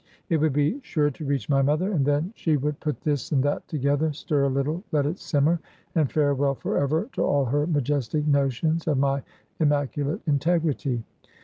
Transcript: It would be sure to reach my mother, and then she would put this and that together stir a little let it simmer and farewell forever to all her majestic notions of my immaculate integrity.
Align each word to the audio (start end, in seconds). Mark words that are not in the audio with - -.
It 0.29 0.37
would 0.37 0.53
be 0.53 0.79
sure 0.81 1.11
to 1.11 1.25
reach 1.25 1.47
my 1.47 1.61
mother, 1.61 1.91
and 1.91 2.03
then 2.03 2.33
she 2.35 2.57
would 2.57 2.79
put 2.79 3.01
this 3.01 3.31
and 3.31 3.43
that 3.43 3.67
together 3.67 4.11
stir 4.13 4.45
a 4.45 4.49
little 4.49 4.83
let 4.91 5.05
it 5.05 5.19
simmer 5.19 5.59
and 5.93 6.11
farewell 6.11 6.55
forever 6.55 7.07
to 7.13 7.21
all 7.21 7.45
her 7.45 7.67
majestic 7.67 8.25
notions 8.25 8.87
of 8.87 8.97
my 8.97 9.21
immaculate 9.59 10.21
integrity. 10.25 11.03